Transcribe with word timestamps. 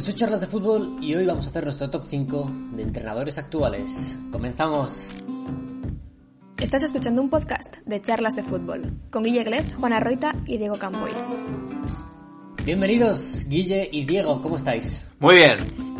Esto 0.00 0.12
es 0.12 0.16
Charlas 0.16 0.40
de 0.40 0.46
Fútbol 0.46 0.96
y 1.02 1.14
hoy 1.14 1.26
vamos 1.26 1.46
a 1.46 1.50
hacer 1.50 1.62
nuestro 1.62 1.90
top 1.90 2.04
5 2.08 2.50
de 2.72 2.84
entrenadores 2.84 3.36
actuales. 3.36 4.16
¡Comenzamos! 4.32 5.04
Estás 6.58 6.84
escuchando 6.84 7.20
un 7.20 7.28
podcast 7.28 7.76
de 7.84 8.00
Charlas 8.00 8.34
de 8.34 8.42
Fútbol 8.42 8.94
con 9.10 9.24
Guille 9.24 9.44
Glez, 9.44 9.74
Juana 9.74 10.00
Roita 10.00 10.34
y 10.46 10.56
Diego 10.56 10.78
Camboy. 10.78 11.10
Bienvenidos, 12.64 13.44
Guille 13.46 13.90
y 13.92 14.06
Diego, 14.06 14.40
¿cómo 14.40 14.56
estáis? 14.56 15.04
Muy 15.18 15.34
bien. 15.34 15.56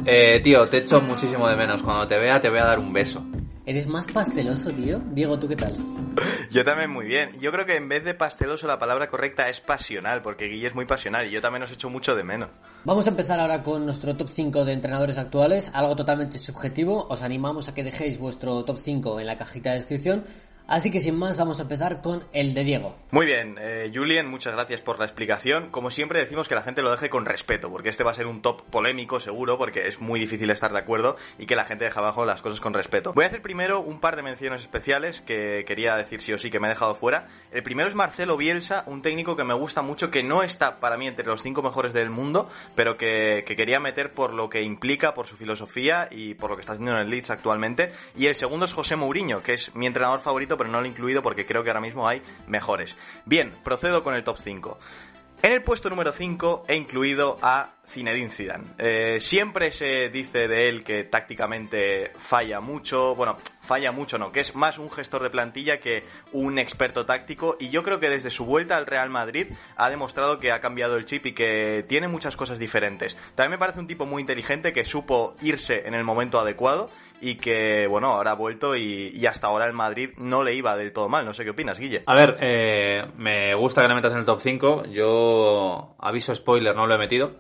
Eh, 0.07 0.41
tío, 0.41 0.67
te 0.67 0.79
echo 0.79 1.03
muchísimo 1.03 1.47
de 1.47 1.57
menos. 1.57 1.83
Cuando 1.83 2.09
te 2.09 2.17
vea, 2.17 2.41
te 2.41 2.49
voy 2.49 2.61
a 2.61 2.65
dar 2.65 2.79
un 2.79 2.95
beso. 2.95 3.23
¿Eres 3.67 3.87
más 3.87 4.07
pasteloso, 4.07 4.71
tío? 4.71 5.03
Diego, 5.13 5.39
¿tú 5.39 5.47
qué 5.47 5.57
tal? 5.57 5.77
Yo 6.51 6.65
también 6.65 6.91
muy 6.91 7.07
bien. 7.07 7.39
Yo 7.41 7.53
creo 7.53 7.67
que 7.67 7.77
en 7.77 7.89
vez 7.89 8.05
de 8.05 8.15
pasteloso 8.15 8.67
la 8.67 8.79
palabra 8.79 9.09
correcta 9.09 9.49
es 9.49 9.61
pasional, 9.61 10.23
porque 10.23 10.47
Guille 10.47 10.69
es 10.69 10.75
muy 10.75 10.85
pasional 10.85 11.27
y 11.27 11.31
yo 11.31 11.41
también 11.41 11.63
os 11.63 11.73
echo 11.73 11.91
mucho 11.91 12.15
de 12.15 12.25
menos. 12.25 12.51
Vamos 12.85 13.07
a 13.07 13.11
empezar 13.11 13.39
ahora 13.39 13.63
con 13.63 13.85
nuestro 13.85 14.17
top 14.17 14.29
5 14.29 14.65
de 14.65 14.73
entrenadores 14.73 15.19
actuales, 15.19 15.71
algo 15.75 15.95
totalmente 15.97 16.39
subjetivo. 16.39 17.07
Os 17.09 17.23
animamos 17.23 17.69
a 17.69 17.75
que 17.75 17.85
dejéis 17.85 18.19
vuestro 18.19 18.65
top 18.65 18.79
5 18.79 19.21
en 19.21 19.27
la 19.27 19.37
cajita 19.37 19.71
de 19.71 19.77
descripción 19.77 20.25
Así 20.71 20.93
que 20.93 21.01
sin 21.01 21.17
más, 21.17 21.37
vamos 21.37 21.59
a 21.59 21.63
empezar 21.65 22.01
con 22.01 22.23
el 22.33 22.55
de 22.55 22.63
Diego. 22.63 22.95
Muy 23.11 23.27
bien, 23.27 23.57
eh, 23.61 23.91
Julien, 23.93 24.29
muchas 24.29 24.55
gracias 24.55 24.81
por 24.81 25.01
la 25.01 25.05
explicación. 25.05 25.69
Como 25.71 25.91
siempre 25.91 26.21
decimos 26.21 26.47
que 26.47 26.55
la 26.55 26.63
gente 26.63 26.81
lo 26.81 26.93
deje 26.93 27.11
con 27.11 27.27
respeto, 27.27 27.71
porque 27.71 27.89
este 27.89 28.05
va 28.05 28.13
a 28.13 28.15
ser 28.15 28.29
un 28.29 28.41
top 28.41 28.63
polémico 28.71 29.19
seguro, 29.19 29.59
porque 29.59 29.89
es 29.89 29.99
muy 29.99 30.21
difícil 30.21 30.49
estar 30.49 30.73
de 30.73 30.79
acuerdo 30.79 31.17
y 31.39 31.47
que 31.47 31.57
la 31.57 31.65
gente 31.65 31.87
deje 31.87 31.99
abajo 31.99 32.25
las 32.25 32.41
cosas 32.41 32.61
con 32.61 32.73
respeto. 32.73 33.13
Voy 33.15 33.25
a 33.25 33.27
hacer 33.27 33.43
primero 33.43 33.81
un 33.81 33.99
par 33.99 34.15
de 34.15 34.23
menciones 34.23 34.63
especiales 34.63 35.23
que 35.23 35.65
quería 35.67 35.97
decir 35.97 36.21
sí 36.21 36.33
o 36.33 36.39
sí 36.39 36.51
que 36.51 36.61
me 36.61 36.69
he 36.69 36.71
dejado 36.71 36.95
fuera. 36.95 37.27
El 37.51 37.65
primero 37.65 37.89
es 37.89 37.97
Marcelo 37.97 38.37
Bielsa, 38.37 38.85
un 38.87 39.03
técnico 39.03 39.35
que 39.35 39.43
me 39.43 39.55
gusta 39.55 39.83
mucho, 39.83 40.09
que 40.13 40.23
no 40.23 40.45
está 40.45 40.79
para 40.79 40.97
mí 40.97 41.09
entre 41.09 41.27
los 41.27 41.43
cinco 41.43 41.63
mejores 41.63 41.93
del 41.93 42.11
mundo, 42.11 42.49
pero 42.77 42.97
que 42.97 43.43
quería 43.45 43.81
meter 43.81 44.13
por 44.13 44.33
lo 44.33 44.49
que 44.49 44.63
implica, 44.63 45.15
por 45.15 45.27
su 45.27 45.37
filosofía 45.37 46.07
y 46.13 46.35
por 46.35 46.51
lo 46.51 46.55
que 46.55 46.61
está 46.61 46.75
haciendo 46.75 46.93
en 46.93 46.99
el 46.99 47.11
Leeds 47.11 47.31
actualmente. 47.31 47.91
Y 48.17 48.27
el 48.27 48.37
segundo 48.37 48.67
es 48.67 48.73
José 48.73 48.95
Mourinho, 48.95 49.43
que 49.43 49.55
es 49.55 49.75
mi 49.75 49.89
entrenador 49.89 50.21
favorito, 50.21 50.60
pero 50.61 50.71
no 50.71 50.81
lo 50.81 50.85
he 50.85 50.89
incluido 50.89 51.23
porque 51.23 51.47
creo 51.47 51.65
que 51.65 51.71
ahora 51.71 51.81
mismo 51.81 52.07
hay 52.07 52.21
mejores. 52.47 52.95
Bien, 53.25 53.51
procedo 53.65 54.05
con 54.05 54.15
el 54.15 54.25
top 54.25 54.37
5. 54.45 54.79
En 55.41 55.53
el 55.53 55.63
puesto 55.63 55.89
número 55.89 56.13
5 56.13 56.65
he 56.69 56.77
incluido 56.77 57.39
a 57.41 57.71
Zinedine 57.87 58.31
Zidane. 58.31 58.65
Eh, 58.79 59.19
siempre 59.21 59.71
se 59.73 60.11
dice 60.11 60.49
de 60.49 60.69
él 60.69 60.85
que 60.85 61.05
tácticamente 61.05 62.13
falla 62.17 62.61
mucho, 62.61 63.15
bueno, 63.15 63.37
falla 63.63 63.93
mucho 63.93 64.19
no, 64.19 64.33
que 64.33 64.41
es 64.41 64.55
más 64.55 64.79
un 64.79 64.91
gestor 64.91 65.23
de 65.23 65.31
plantilla 65.31 65.81
que 65.81 66.05
un 66.33 66.59
experto 66.59 67.05
táctico 67.05 67.57
y 67.59 67.71
yo 67.71 67.83
creo 67.83 67.99
que 67.99 68.09
desde 68.09 68.31
su 68.31 68.45
vuelta 68.45 68.77
al 68.77 68.87
Real 68.87 69.11
Madrid 69.11 69.49
ha 69.77 69.91
demostrado 69.91 70.39
que 70.39 70.53
ha 70.53 70.61
cambiado 70.61 70.97
el 70.97 71.05
chip 71.05 71.27
y 71.27 71.33
que 71.33 71.85
tiene 71.89 72.07
muchas 72.07 72.37
cosas 72.37 72.59
diferentes. 72.59 73.17
También 73.35 73.53
me 73.53 73.59
parece 73.59 73.81
un 73.81 73.87
tipo 73.87 74.07
muy 74.07 74.21
inteligente 74.21 74.73
que 74.73 74.85
supo 74.85 75.35
irse 75.43 75.87
en 75.87 75.95
el 75.95 76.05
momento 76.05 76.39
adecuado 76.39 76.91
y 77.21 77.35
que, 77.35 77.87
bueno, 77.87 78.09
ahora 78.09 78.33
ha 78.33 78.35
vuelto 78.35 78.77
y, 78.77 79.25
hasta 79.27 79.49
ahora 79.49 79.67
el 79.67 79.73
Madrid 79.73 80.11
no 80.17 80.43
le 80.43 80.55
iba 80.55 80.77
del 80.77 80.93
todo 80.93 81.09
mal. 81.09 81.25
No 81.25 81.35
sé 81.35 81.45
qué 81.45 81.51
opinas, 81.51 81.79
Guille. 81.79 82.03
A 82.07 82.15
ver, 82.15 82.39
eh, 82.41 83.05
me 83.19 83.55
gusta 83.55 83.83
que 83.83 83.89
le 83.89 83.95
metas 83.95 84.13
en 84.13 84.21
el 84.21 84.25
top 84.25 84.41
5. 84.41 84.85
Yo, 84.87 85.95
aviso 85.99 86.35
spoiler, 86.35 86.75
no 86.75 86.87
lo 86.87 86.95
he 86.95 86.99
metido. 86.99 87.33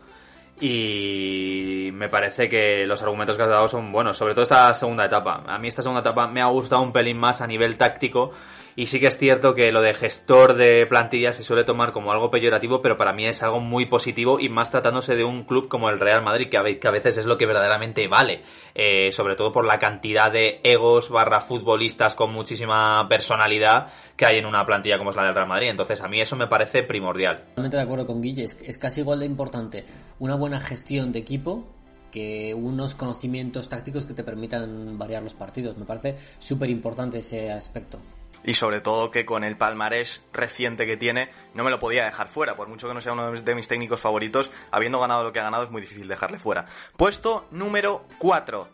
Y 0.61 1.91
me 1.95 2.09
parece 2.09 2.49
que 2.49 2.87
los 2.87 3.03
argumentos 3.03 3.37
que 3.37 3.43
has 3.43 3.49
dado 3.49 3.67
son 3.67 3.91
buenos, 3.93 4.17
sobre 4.17 4.35
todo 4.35 4.43
esta 4.43 4.75
segunda 4.75 5.07
etapa. 5.07 5.43
A 5.47 5.59
mí 5.59 5.69
esta 5.69 5.83
segunda 5.83 6.01
etapa 6.01 6.27
me 6.27 6.43
ha 6.43 6.47
gustado 6.47 6.83
un 6.83 6.93
pelín 6.93 7.19
más 7.19 7.41
a 7.41 7.47
nivel 7.47 7.79
táctico 7.79 8.33
y 8.81 8.87
sí 8.87 8.99
que 8.99 9.09
es 9.09 9.19
cierto 9.19 9.53
que 9.55 9.71
lo 9.73 9.83
de 9.83 9.93
gestor 9.93 10.55
de 10.55 10.87
plantilla 10.87 11.35
se 11.35 11.43
suele 11.43 11.65
tomar 11.65 11.93
como 11.93 12.13
algo 12.13 12.31
peyorativo, 12.31 12.81
pero 12.81 12.97
para 12.97 13.13
mí 13.13 13.27
es 13.27 13.43
algo 13.43 13.61
muy 13.61 13.85
positivo 13.85 14.41
y 14.41 14.49
más 14.49 14.71
tratándose 14.71 15.17
de 15.17 15.25
un 15.25 15.45
club 15.45 15.69
como 15.69 15.91
el 15.91 16.01
Real 16.01 16.23
Madrid, 16.23 16.49
que 16.49 16.57
a 16.57 16.91
veces 16.91 17.19
es 17.19 17.27
lo 17.27 17.37
que 17.37 17.45
verdaderamente 17.45 18.09
vale, 18.09 18.41
eh, 18.75 19.13
sobre 19.13 19.37
todo 19.37 19.53
por 19.53 19.67
la 19.67 19.79
cantidad 19.79 20.33
de 20.33 20.61
egos 20.65 21.11
barra 21.11 21.43
futbolistas 21.43 22.15
con 22.15 22.33
muchísima 22.33 23.07
personalidad 23.07 23.89
que 24.17 24.25
hay 24.25 24.39
en 24.39 24.47
una 24.47 24.65
plantilla 24.65 24.97
como 24.97 25.11
es 25.11 25.17
la 25.17 25.25
del 25.25 25.35
Real 25.35 25.49
Madrid. 25.49 25.69
Entonces 25.69 26.01
a 26.01 26.09
mí 26.09 26.19
eso 26.19 26.37
me 26.37 26.47
parece 26.47 26.83
primordial. 26.83 27.49
Totalmente 27.49 27.77
de 27.77 27.83
acuerdo 27.83 28.07
con 28.07 28.23
Guille, 28.23 28.45
es 28.45 28.79
casi 28.79 29.01
igual 29.01 29.21
de 29.21 29.27
importante 29.27 29.85
una 30.21 30.37
buena 30.37 30.59
gestión 30.59 31.13
de 31.13 31.19
equipo 31.19 31.67
que 32.11 32.55
unos 32.55 32.95
conocimientos 32.95 33.69
tácticos 33.69 34.07
que 34.07 34.15
te 34.15 34.25
permitan 34.25 34.97
variar 34.97 35.23
los 35.23 35.35
partidos. 35.35 35.77
Me 35.77 35.85
parece 35.85 36.17
súper 36.39 36.71
importante 36.71 37.19
ese 37.19 37.53
aspecto 37.53 37.99
y 38.45 38.55
sobre 38.55 38.81
todo 38.81 39.11
que 39.11 39.27
con 39.27 39.45
el 39.45 39.57
palmarés 39.57 40.23
reciente 40.33 40.87
que 40.87 40.97
tiene 40.97 41.31
no 41.55 41.65
me 41.65 41.71
lo 41.71 41.79
podía 41.79 42.05
dejar 42.05 42.29
fuera, 42.29 42.57
por 42.57 42.69
mucho 42.69 42.89
que 42.89 42.95
no 42.95 43.01
sea 43.01 43.13
uno 43.13 43.33
de 43.33 43.55
mis 43.55 43.69
técnicos 43.69 44.01
favoritos, 44.01 44.51
habiendo 44.71 45.01
ganado 45.01 45.25
lo 45.25 45.33
que 45.33 45.41
ha 45.41 45.45
ganado 45.45 45.65
es 45.65 45.71
muy 45.71 45.81
difícil 45.81 46.09
dejarle 46.09 46.39
fuera. 46.39 46.67
Puesto 46.97 47.47
número 47.51 48.07
4, 48.19 48.69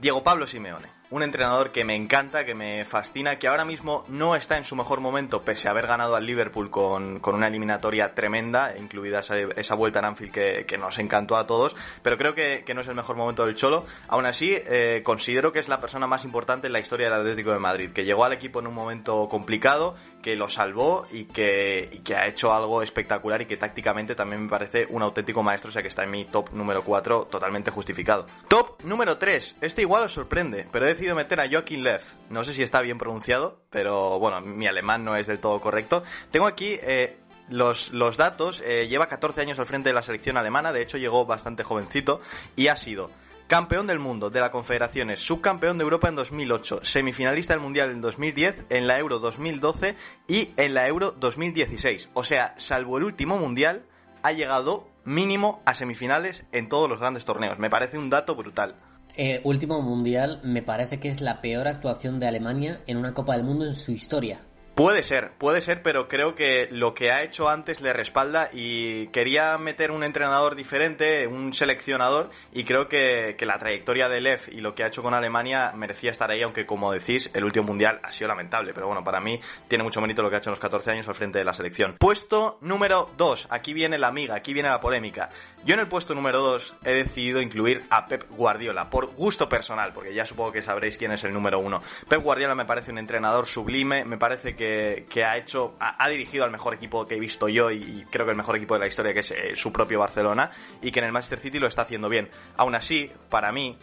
Diego 0.00 0.22
Pablo 0.22 0.46
Simeone 0.46 0.97
un 1.10 1.22
entrenador 1.22 1.72
que 1.72 1.84
me 1.84 1.94
encanta, 1.94 2.44
que 2.44 2.54
me 2.54 2.84
fascina, 2.84 3.38
que 3.38 3.48
ahora 3.48 3.64
mismo 3.64 4.04
no 4.08 4.36
está 4.36 4.58
en 4.58 4.64
su 4.64 4.76
mejor 4.76 5.00
momento, 5.00 5.42
pese 5.42 5.68
a 5.68 5.70
haber 5.70 5.86
ganado 5.86 6.16
al 6.16 6.26
Liverpool 6.26 6.70
con, 6.70 7.20
una 7.24 7.46
eliminatoria 7.48 8.14
tremenda, 8.14 8.76
incluida 8.76 9.20
esa, 9.20 9.74
vuelta 9.74 10.00
en 10.00 10.04
Anfield 10.04 10.32
que, 10.66 10.78
nos 10.78 10.98
encantó 10.98 11.36
a 11.36 11.46
todos, 11.46 11.74
pero 12.02 12.18
creo 12.18 12.34
que, 12.34 12.64
no 12.74 12.82
es 12.82 12.86
el 12.86 12.94
mejor 12.94 13.16
momento 13.16 13.46
del 13.46 13.54
Cholo. 13.54 13.84
Aún 14.08 14.26
así, 14.26 14.54
eh, 14.54 15.00
considero 15.02 15.50
que 15.50 15.58
es 15.58 15.68
la 15.68 15.80
persona 15.80 16.06
más 16.06 16.24
importante 16.24 16.66
en 16.66 16.72
la 16.72 16.80
historia 16.80 17.10
del 17.10 17.20
Atlético 17.20 17.52
de 17.52 17.58
Madrid, 17.58 17.90
que 17.90 18.04
llegó 18.04 18.24
al 18.24 18.32
equipo 18.32 18.60
en 18.60 18.66
un 18.66 18.74
momento 18.74 19.28
complicado, 19.28 19.94
que 20.28 20.36
lo 20.36 20.50
salvó 20.50 21.06
y 21.10 21.24
que, 21.24 22.02
que 22.04 22.14
ha 22.14 22.26
hecho 22.26 22.52
algo 22.52 22.82
espectacular 22.82 23.40
y 23.40 23.46
que 23.46 23.56
tácticamente 23.56 24.14
también 24.14 24.42
me 24.42 24.48
parece 24.50 24.86
un 24.90 25.00
auténtico 25.00 25.42
maestro, 25.42 25.70
o 25.70 25.72
sea 25.72 25.80
que 25.80 25.88
está 25.88 26.04
en 26.04 26.10
mi 26.10 26.26
top 26.26 26.50
número 26.52 26.84
4 26.84 27.28
totalmente 27.30 27.70
justificado. 27.70 28.26
Top 28.46 28.82
número 28.84 29.16
3, 29.16 29.56
este 29.62 29.80
igual 29.80 30.02
os 30.04 30.12
sorprende, 30.12 30.66
pero 30.70 30.84
he 30.84 30.88
decidido 30.88 31.14
meter 31.14 31.40
a 31.40 31.48
Joachim 31.48 31.80
Lev. 31.80 32.02
No 32.28 32.44
sé 32.44 32.52
si 32.52 32.62
está 32.62 32.82
bien 32.82 32.98
pronunciado, 32.98 33.62
pero 33.70 34.18
bueno, 34.18 34.42
mi 34.42 34.66
alemán 34.66 35.02
no 35.02 35.16
es 35.16 35.28
del 35.28 35.38
todo 35.38 35.62
correcto. 35.62 36.02
Tengo 36.30 36.46
aquí 36.46 36.78
eh, 36.82 37.16
los, 37.48 37.90
los, 37.94 38.18
datos. 38.18 38.62
Eh, 38.66 38.86
lleva 38.86 39.08
14 39.08 39.40
años 39.40 39.58
al 39.58 39.64
frente 39.64 39.88
de 39.88 39.94
la 39.94 40.02
selección 40.02 40.36
alemana, 40.36 40.74
de 40.74 40.82
hecho 40.82 40.98
llegó 40.98 41.24
bastante 41.24 41.62
jovencito 41.62 42.20
y 42.54 42.66
ha 42.66 42.76
sido 42.76 43.10
campeón 43.48 43.86
del 43.86 43.98
mundo 43.98 44.28
de 44.28 44.40
la 44.40 44.50
Confederaciones, 44.50 45.20
subcampeón 45.20 45.78
de 45.78 45.84
Europa 45.84 46.08
en 46.08 46.16
2008, 46.16 46.80
semifinalista 46.82 47.54
del 47.54 47.62
Mundial 47.62 47.90
en 47.90 48.02
2010, 48.02 48.66
en 48.68 48.86
la 48.86 48.98
Euro 48.98 49.18
2012 49.18 49.96
y 50.28 50.50
en 50.58 50.74
la 50.74 50.86
Euro 50.86 51.12
2016. 51.12 52.10
O 52.12 52.22
sea, 52.22 52.54
salvo 52.58 52.98
el 52.98 53.04
último 53.04 53.38
Mundial, 53.38 53.86
ha 54.22 54.32
llegado 54.32 54.86
mínimo 55.04 55.62
a 55.64 55.72
semifinales 55.72 56.44
en 56.52 56.68
todos 56.68 56.90
los 56.90 57.00
grandes 57.00 57.24
torneos. 57.24 57.58
Me 57.58 57.70
parece 57.70 57.96
un 57.96 58.10
dato 58.10 58.36
brutal. 58.36 58.76
Eh, 59.16 59.40
último 59.44 59.80
mundial 59.80 60.40
me 60.44 60.62
parece 60.62 61.00
que 61.00 61.08
es 61.08 61.22
la 61.22 61.40
peor 61.40 61.66
actuación 61.66 62.20
de 62.20 62.28
Alemania 62.28 62.82
en 62.86 62.98
una 62.98 63.14
Copa 63.14 63.34
del 63.34 63.44
Mundo 63.44 63.64
en 63.64 63.74
su 63.74 63.92
historia. 63.92 64.42
Puede 64.78 65.02
ser, 65.02 65.32
puede 65.38 65.60
ser, 65.60 65.82
pero 65.82 66.06
creo 66.06 66.36
que 66.36 66.68
lo 66.70 66.94
que 66.94 67.10
ha 67.10 67.24
hecho 67.24 67.48
antes 67.48 67.80
le 67.80 67.92
respalda 67.92 68.48
y 68.52 69.08
quería 69.08 69.58
meter 69.58 69.90
un 69.90 70.04
entrenador 70.04 70.54
diferente, 70.54 71.26
un 71.26 71.52
seleccionador, 71.52 72.30
y 72.52 72.62
creo 72.62 72.88
que, 72.88 73.36
la 73.40 73.58
trayectoria 73.58 74.08
de 74.08 74.20
Lev 74.20 74.42
y 74.52 74.60
lo 74.60 74.76
que 74.76 74.84
ha 74.84 74.86
hecho 74.86 75.02
con 75.02 75.14
Alemania 75.14 75.72
merecía 75.74 76.12
estar 76.12 76.30
ahí, 76.30 76.42
aunque 76.42 76.64
como 76.64 76.92
decís, 76.92 77.28
el 77.34 77.42
último 77.42 77.66
mundial 77.66 77.98
ha 78.04 78.12
sido 78.12 78.28
lamentable, 78.28 78.72
pero 78.72 78.86
bueno, 78.86 79.02
para 79.02 79.20
mí 79.20 79.40
tiene 79.66 79.82
mucho 79.82 80.00
mérito 80.00 80.22
lo 80.22 80.30
que 80.30 80.36
ha 80.36 80.38
hecho 80.38 80.50
en 80.50 80.52
los 80.52 80.60
14 80.60 80.92
años 80.92 81.08
al 81.08 81.16
frente 81.16 81.38
de 81.38 81.44
la 81.44 81.54
selección. 81.54 81.96
Puesto 81.98 82.58
número 82.60 83.10
2, 83.16 83.48
aquí 83.50 83.72
viene 83.72 83.98
la 83.98 84.06
amiga, 84.06 84.36
aquí 84.36 84.54
viene 84.54 84.68
la 84.68 84.80
polémica. 84.80 85.28
Yo 85.64 85.74
en 85.74 85.80
el 85.80 85.88
puesto 85.88 86.14
número 86.14 86.38
2 86.38 86.76
he 86.84 86.92
decidido 86.92 87.42
incluir 87.42 87.82
a 87.90 88.06
Pep 88.06 88.30
Guardiola, 88.30 88.88
por 88.90 89.06
gusto 89.06 89.48
personal, 89.48 89.92
porque 89.92 90.14
ya 90.14 90.24
supongo 90.24 90.52
que 90.52 90.62
sabréis 90.62 90.96
quién 90.96 91.10
es 91.10 91.24
el 91.24 91.32
número 91.32 91.58
1. 91.58 91.82
Pep 92.08 92.22
Guardiola 92.22 92.54
me 92.54 92.64
parece 92.64 92.92
un 92.92 92.98
entrenador 92.98 93.44
sublime, 93.48 94.04
me 94.04 94.18
parece 94.18 94.54
que 94.54 94.67
que, 95.08 95.24
ha 95.24 95.36
hecho, 95.36 95.74
ha, 95.80 96.08
dirigido 96.08 96.44
al 96.44 96.50
mejor 96.50 96.74
equipo 96.74 97.06
que 97.06 97.16
he 97.16 97.20
visto 97.20 97.48
yo 97.48 97.70
y, 97.70 98.04
creo 98.10 98.26
que 98.26 98.30
el 98.30 98.36
mejor 98.36 98.56
equipo 98.56 98.74
de 98.74 98.80
la 98.80 98.86
historia, 98.86 99.12
que 99.12 99.20
es 99.20 99.30
eh, 99.30 99.52
su 99.54 99.72
propio 99.72 99.98
Barcelona, 100.00 100.50
y 100.82 100.90
que 100.90 100.98
en 101.00 101.06
el 101.06 101.12
Manchester 101.12 101.38
City 101.38 101.58
lo 101.58 101.66
está 101.66 101.82
haciendo 101.82 102.08
bien. 102.08 102.30
Aún 102.56 102.74
así, 102.74 103.10
para 103.28 103.52
mí, 103.52 103.78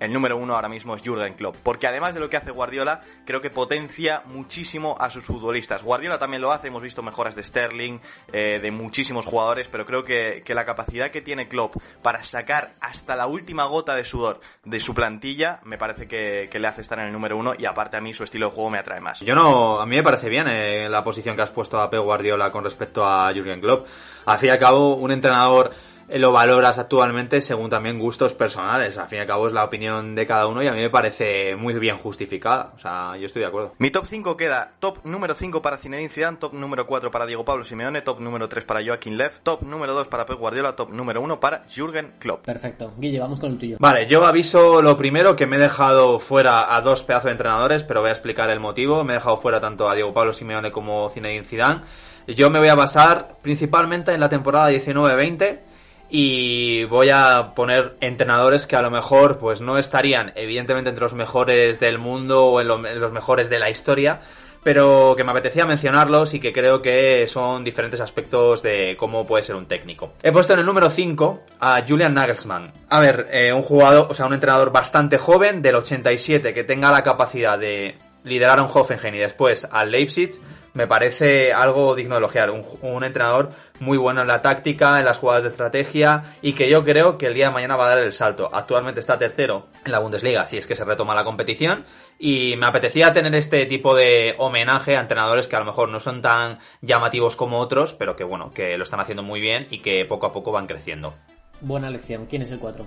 el 0.00 0.12
número 0.12 0.36
uno 0.36 0.54
ahora 0.54 0.68
mismo 0.68 0.96
es 0.96 1.02
Jurgen 1.02 1.34
Klopp. 1.34 1.56
Porque 1.62 1.86
además 1.86 2.14
de 2.14 2.20
lo 2.20 2.28
que 2.28 2.36
hace 2.36 2.50
Guardiola, 2.50 3.00
creo 3.24 3.40
que 3.40 3.50
potencia 3.50 4.22
muchísimo 4.26 4.96
a 4.98 5.10
sus 5.10 5.22
futbolistas. 5.22 5.82
Guardiola 5.82 6.18
también 6.18 6.42
lo 6.42 6.50
hace, 6.50 6.68
hemos 6.68 6.82
visto 6.82 7.02
mejoras 7.02 7.36
de 7.36 7.44
Sterling, 7.44 7.98
eh, 8.32 8.58
de 8.60 8.70
muchísimos 8.70 9.26
jugadores, 9.26 9.68
pero 9.70 9.84
creo 9.86 10.02
que, 10.02 10.42
la 10.50 10.64
capacidad 10.64 11.12
que 11.12 11.22
tiene 11.22 11.46
Klopp 11.46 11.76
para 12.02 12.24
sacar 12.24 12.72
hasta 12.80 13.14
la 13.14 13.28
última 13.28 13.66
gota 13.66 13.94
de 13.94 14.04
sudor 14.04 14.40
de 14.64 14.80
su 14.80 14.94
plantilla, 14.94 15.60
me 15.62 15.78
parece 15.78 16.08
que, 16.08 16.50
le 16.52 16.66
hace 16.66 16.80
estar 16.80 16.98
en 16.98 17.06
el 17.06 17.12
número 17.12 17.36
uno 17.36 17.52
y 17.56 17.66
aparte 17.66 17.96
a 17.96 18.00
mí 18.00 18.12
su 18.12 18.24
estilo 18.24 18.48
de 18.48 18.54
juego 18.54 18.70
me 18.70 18.78
atrae 18.78 19.00
más. 19.00 19.20
Yo 19.20 19.34
no, 19.36 19.80
a 19.80 19.86
mí 19.86 19.94
me 19.94 20.02
parece 20.02 20.28
bien 20.28 20.48
eh, 20.48 20.88
la 20.88 21.04
posición 21.04 21.36
que 21.36 21.42
has 21.42 21.52
puesto 21.52 21.80
a 21.80 21.88
Pep 21.88 22.00
Guardiola 22.02 22.50
con 22.50 22.64
respecto 22.64 23.04
a 23.04 23.32
Jurgen 23.32 23.60
Klopp. 23.60 23.86
Al 24.26 24.38
fin 24.38 24.48
y 24.48 24.52
al 24.52 24.58
cabo, 24.58 24.96
un 24.96 25.12
entrenador 25.12 25.70
lo 26.18 26.32
valoras 26.32 26.78
actualmente 26.78 27.40
según 27.40 27.70
también 27.70 27.98
gustos 27.98 28.34
personales. 28.34 28.98
Al 28.98 29.08
fin 29.08 29.18
y 29.18 29.20
al 29.22 29.26
cabo 29.26 29.46
es 29.46 29.52
la 29.52 29.64
opinión 29.64 30.14
de 30.14 30.26
cada 30.26 30.46
uno 30.46 30.62
y 30.62 30.66
a 30.66 30.72
mí 30.72 30.80
me 30.80 30.90
parece 30.90 31.54
muy 31.56 31.74
bien 31.74 31.96
justificada. 31.96 32.72
O 32.74 32.78
sea, 32.78 33.16
yo 33.16 33.26
estoy 33.26 33.42
de 33.42 33.48
acuerdo. 33.48 33.74
Mi 33.78 33.90
top 33.90 34.06
5 34.06 34.36
queda 34.36 34.72
top 34.80 35.04
número 35.04 35.34
5 35.34 35.62
para 35.62 35.76
Zinedine 35.76 36.08
Zidane, 36.08 36.38
top 36.38 36.54
número 36.54 36.86
4 36.86 37.10
para 37.10 37.26
Diego 37.26 37.44
Pablo 37.44 37.64
Simeone, 37.64 38.02
top 38.02 38.20
número 38.20 38.48
3 38.48 38.64
para 38.64 38.84
Joaquín 38.84 39.16
Lev, 39.16 39.40
top 39.42 39.62
número 39.62 39.94
2 39.94 40.08
para 40.08 40.26
Pep 40.26 40.38
Guardiola, 40.38 40.74
top 40.74 40.90
número 40.90 41.20
1 41.20 41.38
para 41.38 41.62
Jürgen 41.68 42.14
Klopp. 42.18 42.44
Perfecto. 42.44 42.92
Guille, 42.96 43.20
vamos 43.20 43.38
con 43.38 43.52
el 43.52 43.58
tuyo. 43.58 43.76
Vale, 43.78 44.06
yo 44.08 44.24
aviso 44.26 44.82
lo 44.82 44.96
primero 44.96 45.36
que 45.36 45.46
me 45.46 45.56
he 45.56 45.60
dejado 45.60 46.18
fuera 46.18 46.74
a 46.74 46.80
dos 46.80 47.02
pedazos 47.02 47.26
de 47.26 47.32
entrenadores, 47.32 47.84
pero 47.84 48.00
voy 48.00 48.08
a 48.08 48.12
explicar 48.12 48.50
el 48.50 48.58
motivo. 48.58 49.04
Me 49.04 49.12
he 49.12 49.16
dejado 49.16 49.36
fuera 49.36 49.60
tanto 49.60 49.88
a 49.88 49.94
Diego 49.94 50.12
Pablo 50.12 50.32
Simeone 50.32 50.72
como 50.72 51.08
Zinedine 51.10 51.44
Zidane. 51.44 51.82
Yo 52.26 52.50
me 52.50 52.58
voy 52.58 52.68
a 52.68 52.74
basar 52.74 53.36
principalmente 53.42 54.12
en 54.12 54.20
la 54.20 54.28
temporada 54.28 54.70
19-20 54.70 55.69
y 56.10 56.84
voy 56.84 57.10
a 57.10 57.52
poner 57.54 57.94
entrenadores 58.00 58.66
que 58.66 58.76
a 58.76 58.82
lo 58.82 58.90
mejor 58.90 59.38
pues 59.38 59.60
no 59.60 59.78
estarían 59.78 60.32
evidentemente 60.34 60.90
entre 60.90 61.02
los 61.02 61.14
mejores 61.14 61.78
del 61.80 61.98
mundo 61.98 62.46
o 62.46 62.60
en, 62.60 62.68
lo- 62.68 62.84
en 62.86 63.00
los 63.00 63.12
mejores 63.12 63.48
de 63.48 63.58
la 63.58 63.70
historia 63.70 64.20
pero 64.62 65.14
que 65.16 65.24
me 65.24 65.30
apetecía 65.30 65.64
mencionarlos 65.64 66.34
y 66.34 66.40
que 66.40 66.52
creo 66.52 66.82
que 66.82 67.26
son 67.26 67.64
diferentes 67.64 67.98
aspectos 68.00 68.62
de 68.62 68.94
cómo 68.98 69.26
puede 69.26 69.42
ser 69.42 69.56
un 69.56 69.64
técnico. 69.64 70.12
He 70.22 70.32
puesto 70.32 70.52
en 70.52 70.58
el 70.58 70.66
número 70.66 70.90
5 70.90 71.40
a 71.60 71.82
Julian 71.88 72.12
Nagelsmann. 72.12 72.70
A 72.90 73.00
ver, 73.00 73.26
eh, 73.32 73.54
un 73.54 73.62
jugador, 73.62 74.08
o 74.10 74.12
sea, 74.12 74.26
un 74.26 74.34
entrenador 74.34 74.70
bastante 74.70 75.16
joven, 75.16 75.62
del 75.62 75.76
87, 75.76 76.52
que 76.52 76.62
tenga 76.64 76.92
la 76.92 77.02
capacidad 77.02 77.58
de 77.58 77.94
liderar 78.24 78.58
a 78.58 78.62
un 78.64 78.68
Hoffenheim 78.70 79.14
y 79.14 79.18
después 79.20 79.66
al 79.72 79.90
Leipzig, 79.92 80.32
me 80.74 80.86
parece 80.86 81.52
algo 81.52 81.94
digno 81.94 82.14
de 82.14 82.18
elogiar. 82.18 82.50
Un, 82.50 82.64
un 82.82 83.04
entrenador 83.04 83.50
muy 83.80 83.98
bueno 83.98 84.20
en 84.20 84.28
la 84.28 84.42
táctica, 84.42 84.98
en 84.98 85.04
las 85.04 85.18
jugadas 85.18 85.44
de 85.44 85.48
estrategia 85.48 86.36
y 86.42 86.52
que 86.52 86.70
yo 86.70 86.84
creo 86.84 87.18
que 87.18 87.26
el 87.26 87.34
día 87.34 87.46
de 87.46 87.52
mañana 87.52 87.76
va 87.76 87.86
a 87.86 87.90
dar 87.90 87.98
el 87.98 88.12
salto. 88.12 88.48
Actualmente 88.52 89.00
está 89.00 89.18
tercero 89.18 89.68
en 89.84 89.92
la 89.92 89.98
Bundesliga, 89.98 90.46
si 90.46 90.58
es 90.58 90.66
que 90.66 90.74
se 90.74 90.84
retoma 90.84 91.14
la 91.14 91.24
competición. 91.24 91.84
Y 92.18 92.56
me 92.56 92.66
apetecía 92.66 93.12
tener 93.12 93.34
este 93.34 93.66
tipo 93.66 93.94
de 93.94 94.34
homenaje 94.38 94.96
a 94.96 95.00
entrenadores 95.00 95.46
que 95.48 95.56
a 95.56 95.60
lo 95.60 95.64
mejor 95.64 95.88
no 95.88 96.00
son 96.00 96.20
tan 96.20 96.58
llamativos 96.82 97.36
como 97.36 97.58
otros, 97.58 97.94
pero 97.94 98.14
que 98.14 98.24
bueno, 98.24 98.50
que 98.50 98.76
lo 98.76 98.82
están 98.82 99.00
haciendo 99.00 99.22
muy 99.22 99.40
bien 99.40 99.66
y 99.70 99.80
que 99.80 100.04
poco 100.04 100.26
a 100.26 100.32
poco 100.32 100.52
van 100.52 100.66
creciendo. 100.66 101.14
Buena 101.60 101.88
elección. 101.88 102.26
¿Quién 102.26 102.42
es 102.42 102.50
el 102.50 102.58
4? 102.58 102.86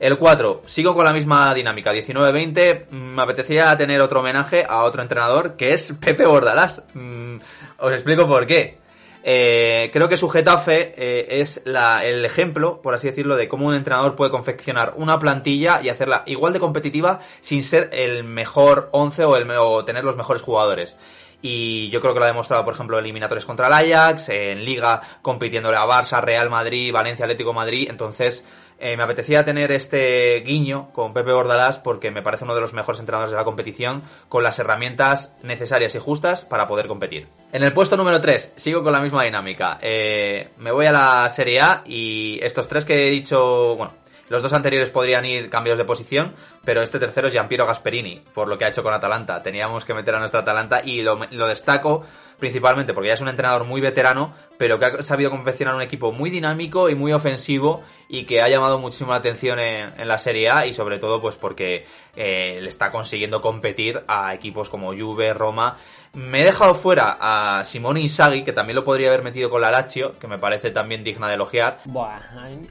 El 0.00 0.16
4, 0.16 0.62
sigo 0.64 0.94
con 0.94 1.04
la 1.04 1.12
misma 1.12 1.52
dinámica, 1.52 1.92
19-20, 1.92 2.86
mm, 2.90 2.96
me 2.96 3.22
apetecía 3.22 3.76
tener 3.76 4.00
otro 4.00 4.20
homenaje 4.20 4.64
a 4.66 4.84
otro 4.84 5.02
entrenador 5.02 5.56
que 5.56 5.74
es 5.74 5.92
Pepe 6.00 6.24
Bordalás. 6.24 6.82
Mm, 6.94 7.36
os 7.80 7.92
explico 7.92 8.26
por 8.26 8.46
qué. 8.46 8.78
Eh, 9.22 9.90
creo 9.92 10.08
que 10.08 10.16
su 10.16 10.30
Getafe 10.30 10.94
eh, 10.96 11.40
es 11.40 11.62
el 11.66 12.24
ejemplo, 12.24 12.80
por 12.80 12.94
así 12.94 13.08
decirlo, 13.08 13.36
de 13.36 13.46
cómo 13.46 13.66
un 13.66 13.74
entrenador 13.74 14.16
puede 14.16 14.30
confeccionar 14.30 14.94
una 14.96 15.18
plantilla 15.18 15.82
y 15.82 15.90
hacerla 15.90 16.22
igual 16.24 16.54
de 16.54 16.60
competitiva 16.60 17.18
sin 17.42 17.62
ser 17.62 17.90
el 17.92 18.24
mejor 18.24 18.88
11 18.92 19.24
o, 19.26 19.36
el, 19.36 19.50
o 19.50 19.84
tener 19.84 20.02
los 20.02 20.16
mejores 20.16 20.40
jugadores. 20.40 20.98
Y 21.42 21.90
yo 21.90 22.00
creo 22.00 22.14
que 22.14 22.20
lo 22.20 22.24
ha 22.24 22.28
demostrado, 22.28 22.64
por 22.64 22.74
ejemplo, 22.74 22.98
eliminatorios 22.98 23.46
contra 23.46 23.66
el 23.66 23.72
Ajax, 23.72 24.30
en 24.30 24.64
Liga 24.64 25.00
compitiéndole 25.22 25.76
a 25.76 25.86
Barça, 25.86 26.22
Real 26.22 26.48
Madrid, 26.50 26.92
Valencia, 26.92 27.24
Atlético 27.24 27.52
Madrid. 27.52 27.88
Entonces, 27.90 28.44
eh, 28.80 28.96
me 28.96 29.02
apetecía 29.02 29.44
tener 29.44 29.70
este 29.72 30.40
guiño 30.40 30.90
con 30.92 31.12
Pepe 31.12 31.32
Bordalás 31.32 31.78
porque 31.78 32.10
me 32.10 32.22
parece 32.22 32.44
uno 32.44 32.54
de 32.54 32.62
los 32.62 32.72
mejores 32.72 32.98
entrenadores 32.98 33.30
de 33.30 33.36
la 33.36 33.44
competición 33.44 34.02
con 34.28 34.42
las 34.42 34.58
herramientas 34.58 35.36
necesarias 35.42 35.94
y 35.94 35.98
justas 35.98 36.44
para 36.44 36.66
poder 36.66 36.88
competir. 36.88 37.28
En 37.52 37.62
el 37.62 37.72
puesto 37.72 37.96
número 37.96 38.20
3, 38.20 38.54
sigo 38.56 38.82
con 38.82 38.92
la 38.92 39.00
misma 39.00 39.24
dinámica. 39.24 39.78
Eh, 39.82 40.48
me 40.56 40.72
voy 40.72 40.86
a 40.86 40.92
la 40.92 41.28
Serie 41.28 41.60
A 41.60 41.82
y 41.84 42.38
estos 42.42 42.68
tres 42.68 42.86
que 42.86 43.06
he 43.06 43.10
dicho, 43.10 43.76
bueno, 43.76 43.92
los 44.30 44.42
dos 44.42 44.52
anteriores 44.52 44.88
podrían 44.90 45.26
ir 45.26 45.50
cambios 45.50 45.76
de 45.76 45.84
posición, 45.84 46.32
pero 46.64 46.82
este 46.82 46.98
tercero 46.98 47.28
es 47.28 47.32
Giampiero 47.32 47.66
Gasperini, 47.66 48.22
por 48.34 48.48
lo 48.48 48.58
que 48.58 48.64
ha 48.64 48.68
hecho 48.68 48.82
con 48.82 48.92
Atalanta. 48.92 49.42
Teníamos 49.42 49.84
que 49.84 49.94
meter 49.94 50.14
a 50.14 50.18
nuestra 50.18 50.40
Atalanta 50.40 50.82
y 50.84 51.02
lo, 51.02 51.16
destaco 51.46 52.02
principalmente 52.38 52.94
porque 52.94 53.08
ya 53.08 53.14
es 53.14 53.20
un 53.20 53.28
entrenador 53.28 53.64
muy 53.64 53.80
veterano, 53.80 54.34
pero 54.56 54.78
que 54.78 54.86
ha 54.86 55.02
sabido 55.02 55.30
confeccionar 55.30 55.74
un 55.74 55.82
equipo 55.82 56.12
muy 56.12 56.30
dinámico 56.30 56.88
y 56.88 56.94
muy 56.94 57.12
ofensivo 57.12 57.82
y 58.08 58.24
que 58.24 58.40
ha 58.40 58.48
llamado 58.48 58.78
muchísimo 58.78 59.10
la 59.10 59.18
atención 59.18 59.58
en, 59.58 59.92
en 59.98 60.08
la 60.08 60.16
Serie 60.16 60.48
A 60.50 60.66
y 60.66 60.72
sobre 60.72 60.98
todo 60.98 61.20
pues 61.20 61.36
porque 61.36 61.84
eh, 62.16 62.58
le 62.60 62.68
está 62.68 62.90
consiguiendo 62.90 63.40
competir 63.40 64.02
a 64.08 64.34
equipos 64.34 64.68
como 64.70 64.94
Juve, 64.94 65.32
Roma. 65.34 65.76
Me 66.14 66.40
he 66.40 66.44
dejado 66.44 66.74
fuera 66.74 67.18
a 67.20 67.64
Simone 67.64 68.00
Inzaghi, 68.00 68.42
que 68.42 68.52
también 68.52 68.74
lo 68.74 68.84
podría 68.84 69.08
haber 69.08 69.22
metido 69.22 69.48
con 69.48 69.60
la 69.60 69.70
Lazio, 69.70 70.18
que 70.18 70.26
me 70.26 70.38
parece 70.38 70.70
también 70.70 71.04
digna 71.04 71.28
de 71.28 71.34
elogiar. 71.34 71.80
Buah, 71.84 72.20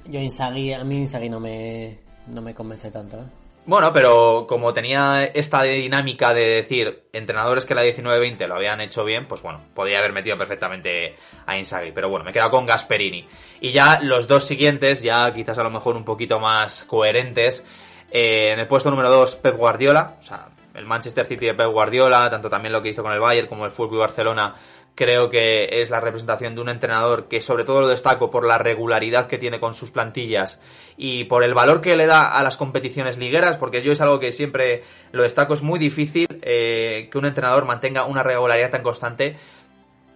yo 0.05 0.19
Inzaghi, 0.19 0.73
a 0.73 0.83
mí 0.83 0.97
Inzaghi 0.97 1.29
no 1.29 1.39
me, 1.39 1.99
no 2.27 2.41
me 2.41 2.53
convence 2.53 2.91
tanto, 2.91 3.17
¿eh? 3.17 3.38
Bueno, 3.69 3.93
pero 3.93 4.47
como 4.49 4.73
tenía 4.73 5.25
esta 5.25 5.61
dinámica 5.61 6.33
de 6.33 6.41
decir 6.55 7.03
entrenadores 7.13 7.65
que 7.65 7.75
la 7.75 7.85
19-20 7.85 8.47
lo 8.47 8.55
habían 8.55 8.81
hecho 8.81 9.05
bien, 9.05 9.27
pues 9.27 9.43
bueno, 9.43 9.61
podría 9.75 9.99
haber 9.99 10.11
metido 10.11 10.35
perfectamente 10.39 11.15
a 11.45 11.55
Inzaghi. 11.55 11.91
Pero 11.91 12.09
bueno, 12.09 12.25
me 12.25 12.31
he 12.31 12.33
quedado 12.33 12.49
con 12.49 12.65
Gasperini. 12.65 13.27
Y 13.61 13.69
ya 13.69 13.99
los 14.01 14.27
dos 14.27 14.45
siguientes, 14.45 15.03
ya 15.03 15.31
quizás 15.35 15.59
a 15.59 15.63
lo 15.63 15.69
mejor 15.69 15.95
un 15.95 16.03
poquito 16.03 16.39
más 16.39 16.83
coherentes. 16.83 17.63
Eh, 18.09 18.53
en 18.53 18.59
el 18.59 18.65
puesto 18.65 18.89
número 18.89 19.11
2, 19.11 19.35
Pep 19.35 19.55
Guardiola. 19.55 20.15
O 20.19 20.23
sea, 20.23 20.47
el 20.73 20.87
Manchester 20.87 21.27
City 21.27 21.45
de 21.45 21.53
Pep 21.53 21.69
Guardiola, 21.69 22.27
tanto 22.27 22.49
también 22.49 22.73
lo 22.73 22.81
que 22.81 22.89
hizo 22.89 23.03
con 23.03 23.13
el 23.13 23.19
Bayern 23.19 23.47
como 23.47 23.65
el 23.65 23.71
Fútbol 23.71 23.99
Barcelona, 23.99 24.55
creo 24.95 25.29
que 25.29 25.81
es 25.81 25.89
la 25.89 25.99
representación 25.99 26.55
de 26.55 26.61
un 26.61 26.69
entrenador 26.69 27.27
que 27.27 27.41
sobre 27.41 27.63
todo 27.63 27.81
lo 27.81 27.87
destaco 27.87 28.29
por 28.29 28.45
la 28.45 28.57
regularidad 28.57 29.27
que 29.27 29.37
tiene 29.37 29.59
con 29.59 29.73
sus 29.73 29.91
plantillas 29.91 30.59
y 30.97 31.23
por 31.25 31.43
el 31.43 31.53
valor 31.53 31.79
que 31.79 31.95
le 31.95 32.05
da 32.05 32.37
a 32.37 32.43
las 32.43 32.57
competiciones 32.57 33.17
ligueras, 33.17 33.57
porque 33.57 33.81
yo 33.81 33.91
es 33.91 34.01
algo 34.01 34.19
que 34.19 34.31
siempre 34.31 34.83
lo 35.11 35.23
destaco, 35.23 35.53
es 35.53 35.61
muy 35.61 35.79
difícil 35.79 36.27
eh, 36.41 37.07
que 37.11 37.17
un 37.17 37.25
entrenador 37.25 37.65
mantenga 37.65 38.05
una 38.05 38.23
regularidad 38.23 38.71
tan 38.71 38.83
constante 38.83 39.37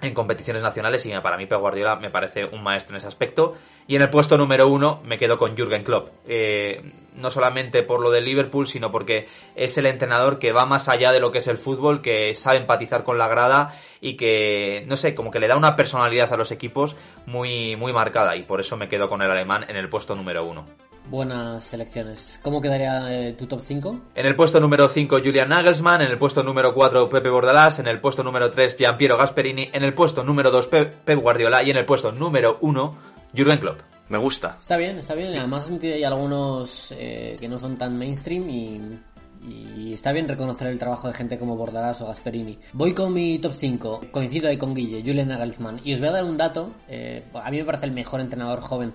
en 0.03 0.13
competiciones 0.13 0.61
nacionales 0.61 1.05
y 1.05 1.11
para 1.21 1.38
mí 1.38 1.45
Pep 1.45 1.59
Guardiola 1.59 1.95
me 1.95 2.09
parece 2.09 2.45
un 2.45 2.61
maestro 2.61 2.95
en 2.95 2.97
ese 2.97 3.07
aspecto. 3.07 3.55
Y 3.88 3.95
en 3.95 4.01
el 4.01 4.09
puesto 4.09 4.38
número 4.38 4.67
uno 4.67 5.01
me 5.03 5.17
quedo 5.17 5.38
con 5.38 5.55
Jürgen 5.55 5.83
Klopp. 5.83 6.09
Eh, 6.27 6.81
no 7.15 7.29
solamente 7.29 7.83
por 7.83 8.01
lo 8.01 8.11
del 8.11 8.25
Liverpool, 8.25 8.67
sino 8.67 8.91
porque 8.91 9.27
es 9.55 9.77
el 9.77 9.85
entrenador 9.85 10.39
que 10.39 10.51
va 10.51 10.65
más 10.65 10.89
allá 10.89 11.11
de 11.11 11.19
lo 11.19 11.31
que 11.31 11.39
es 11.39 11.47
el 11.47 11.57
fútbol, 11.57 12.01
que 12.01 12.33
sabe 12.35 12.57
empatizar 12.57 13.03
con 13.03 13.17
la 13.17 13.27
grada 13.27 13.77
y 14.01 14.15
que, 14.15 14.83
no 14.88 14.97
sé, 14.97 15.13
como 15.13 15.31
que 15.31 15.39
le 15.39 15.47
da 15.47 15.57
una 15.57 15.75
personalidad 15.75 16.31
a 16.33 16.38
los 16.38 16.51
equipos 16.51 16.95
muy, 17.25 17.75
muy 17.75 17.94
marcada. 17.94 18.35
Y 18.35 18.44
por 18.44 18.59
eso 18.59 18.77
me 18.77 18.88
quedo 18.88 19.09
con 19.09 19.21
el 19.21 19.31
alemán 19.31 19.65
en 19.67 19.75
el 19.75 19.89
puesto 19.89 20.15
número 20.15 20.45
uno. 20.45 20.65
Buenas 21.09 21.65
selecciones. 21.65 22.39
¿Cómo 22.41 22.61
quedaría 22.61 23.11
eh, 23.13 23.33
tu 23.33 23.45
top 23.45 23.61
5? 23.63 24.01
En 24.15 24.25
el 24.25 24.35
puesto 24.35 24.59
número 24.59 24.88
5 24.88 25.17
Julian 25.23 25.50
Nagelsmann, 25.50 26.01
en 26.01 26.09
el 26.11 26.17
puesto 26.17 26.44
número 26.44 26.73
4 26.73 27.09
Pepe 27.09 27.29
Bordalás, 27.29 27.79
en 27.79 27.88
el 27.88 28.00
puesto 28.00 28.23
número 28.23 28.50
3 28.50 28.75
Giampiero 28.77 29.17
Gasperini, 29.17 29.69
en 29.73 29.83
el 29.83 29.94
puesto 29.94 30.23
número 30.23 30.50
2 30.50 30.67
Pep, 30.67 30.94
Pep 31.03 31.19
Guardiola 31.19 31.61
y 31.61 31.71
en 31.71 31.77
el 31.77 31.85
puesto 31.85 32.11
número 32.11 32.57
1 32.61 32.97
Jürgen 33.35 33.59
Klopp. 33.59 33.79
Me 34.09 34.17
gusta. 34.17 34.57
Está 34.59 34.77
bien, 34.77 34.97
está 34.97 35.13
bien. 35.13 35.38
Además, 35.38 35.69
ahí 35.81 36.03
algunos 36.03 36.94
eh, 36.97 37.38
que 37.39 37.47
no 37.50 37.59
son 37.59 37.77
tan 37.77 37.97
mainstream 37.97 38.50
y, 38.50 39.00
y 39.45 39.93
está 39.93 40.12
bien 40.13 40.27
reconocer 40.27 40.67
el 40.67 40.79
trabajo 40.79 41.07
de 41.10 41.13
gente 41.13 41.38
como 41.38 41.57
Bordalás 41.57 42.01
o 42.01 42.07
Gasperini. 42.07 42.57
Voy 42.74 42.93
con 42.93 43.13
mi 43.13 43.39
top 43.39 43.53
5. 43.53 44.01
Coincido 44.12 44.50
ahí 44.50 44.57
con 44.57 44.74
Guille, 44.74 45.01
Julian 45.05 45.27
Nagelsmann. 45.27 45.81
Y 45.83 45.93
os 45.93 46.00
voy 46.00 46.10
a 46.10 46.13
dar 46.13 46.24
un 46.24 46.38
dato. 46.38 46.72
eh, 46.88 47.24
a 47.33 47.51
mí 47.51 47.57
me 47.57 47.65
parece 47.65 47.86
el 47.86 47.91
mejor 47.91 48.19
entrenador 48.19 48.62
joven 48.62 48.93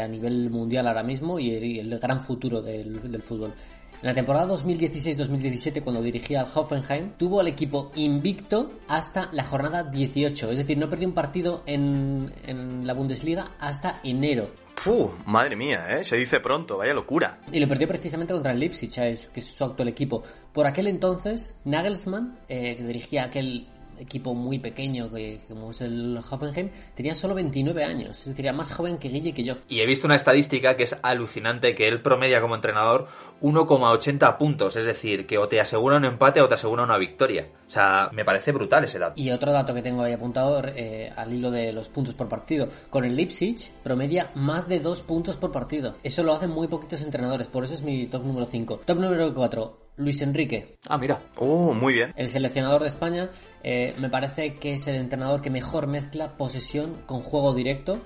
a 0.00 0.08
nivel 0.08 0.50
mundial 0.50 0.86
ahora 0.86 1.02
mismo 1.02 1.38
y 1.38 1.50
el, 1.50 1.64
y 1.64 1.78
el 1.80 1.98
gran 1.98 2.20
futuro 2.22 2.62
del, 2.62 3.10
del 3.10 3.22
fútbol. 3.22 3.54
En 4.02 4.08
la 4.08 4.14
temporada 4.14 4.52
2016-2017, 4.54 5.80
cuando 5.84 6.02
dirigía 6.02 6.40
al 6.40 6.48
Hoffenheim, 6.52 7.12
tuvo 7.16 7.38
al 7.38 7.46
equipo 7.46 7.92
invicto 7.94 8.80
hasta 8.88 9.28
la 9.30 9.44
jornada 9.44 9.84
18. 9.84 10.50
Es 10.50 10.56
decir, 10.56 10.76
no 10.76 10.88
perdió 10.88 11.06
un 11.06 11.14
partido 11.14 11.62
en, 11.66 12.34
en 12.44 12.84
la 12.84 12.94
Bundesliga 12.94 13.52
hasta 13.60 14.00
enero. 14.02 14.50
Puh, 14.84 15.10
madre 15.26 15.54
mía, 15.54 15.86
¿eh? 15.90 16.04
Se 16.04 16.16
dice 16.16 16.40
pronto, 16.40 16.78
vaya 16.78 16.94
locura. 16.94 17.38
Y 17.52 17.60
lo 17.60 17.68
perdió 17.68 17.86
precisamente 17.86 18.32
contra 18.32 18.50
el 18.50 18.58
Leipzig, 18.58 18.90
¿sabes? 18.90 19.28
que 19.32 19.38
es 19.38 19.46
su 19.46 19.62
actual 19.62 19.86
equipo. 19.86 20.24
Por 20.52 20.66
aquel 20.66 20.88
entonces, 20.88 21.54
Nagelsmann, 21.64 22.40
eh, 22.48 22.74
que 22.76 22.82
dirigía 22.82 23.24
aquel 23.24 23.68
equipo 23.98 24.34
muy 24.34 24.58
pequeño 24.58 25.10
que, 25.10 25.40
como 25.48 25.70
es 25.70 25.80
el 25.80 26.18
Hoffenheim, 26.18 26.70
tenía 26.94 27.14
solo 27.14 27.34
29 27.34 27.84
años. 27.84 28.18
Es 28.20 28.26
decir, 28.26 28.46
era 28.46 28.54
más 28.54 28.72
joven 28.72 28.98
que 28.98 29.08
Guille 29.08 29.30
y 29.30 29.32
que 29.32 29.44
yo. 29.44 29.56
Y 29.68 29.80
he 29.80 29.86
visto 29.86 30.06
una 30.06 30.16
estadística 30.16 30.76
que 30.76 30.84
es 30.84 30.96
alucinante, 31.02 31.74
que 31.74 31.88
él 31.88 32.02
promedia 32.02 32.40
como 32.40 32.54
entrenador 32.54 33.06
1,80 33.40 34.36
puntos, 34.38 34.76
es 34.76 34.86
decir, 34.86 35.26
que 35.26 35.38
o 35.38 35.48
te 35.48 35.60
asegura 35.60 35.96
un 35.96 36.04
empate 36.04 36.40
o 36.40 36.48
te 36.48 36.54
asegura 36.54 36.82
una 36.82 36.98
victoria. 36.98 37.48
O 37.66 37.70
sea, 37.70 38.10
me 38.12 38.24
parece 38.24 38.52
brutal 38.52 38.84
ese 38.84 38.98
dato. 38.98 39.20
Y 39.20 39.30
otro 39.30 39.52
dato 39.52 39.74
que 39.74 39.82
tengo 39.82 40.02
ahí 40.02 40.12
apuntado 40.12 40.62
eh, 40.66 41.10
al 41.14 41.32
hilo 41.32 41.50
de 41.50 41.72
los 41.72 41.88
puntos 41.88 42.14
por 42.14 42.28
partido. 42.28 42.68
Con 42.90 43.04
el 43.04 43.16
Leipzig 43.16 43.72
promedia 43.82 44.30
más 44.34 44.68
de 44.68 44.80
2 44.80 45.02
puntos 45.02 45.36
por 45.36 45.52
partido. 45.52 45.96
Eso 46.02 46.22
lo 46.22 46.32
hacen 46.32 46.50
muy 46.50 46.68
poquitos 46.68 47.00
entrenadores, 47.02 47.46
por 47.46 47.64
eso 47.64 47.74
es 47.74 47.82
mi 47.82 48.06
top 48.06 48.24
número 48.24 48.46
5. 48.46 48.80
Top 48.84 48.98
número 48.98 49.32
4, 49.34 49.81
Luis 49.96 50.22
Enrique. 50.22 50.78
Ah, 50.88 50.98
mira. 50.98 51.20
Oh, 51.36 51.74
muy 51.74 51.94
bien. 51.94 52.12
El 52.16 52.28
seleccionador 52.28 52.82
de 52.82 52.88
España 52.88 53.30
eh, 53.62 53.94
me 53.98 54.08
parece 54.08 54.56
que 54.56 54.74
es 54.74 54.86
el 54.86 54.96
entrenador 54.96 55.40
que 55.40 55.50
mejor 55.50 55.86
mezcla 55.86 56.36
posesión 56.36 57.02
con 57.06 57.20
juego 57.20 57.54
directo. 57.54 58.00